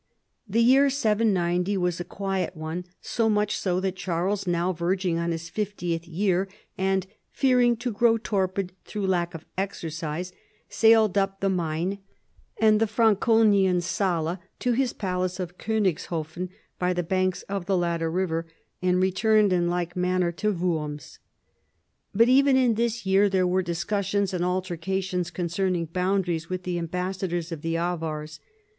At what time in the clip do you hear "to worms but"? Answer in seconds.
20.31-22.27